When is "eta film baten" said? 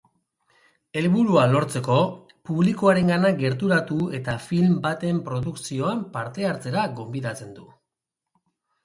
4.21-5.21